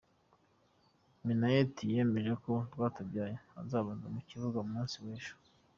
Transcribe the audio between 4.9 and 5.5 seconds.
w’ejo.